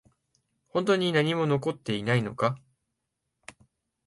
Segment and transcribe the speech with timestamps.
[0.69, 2.59] 本当に何も残っていないのか？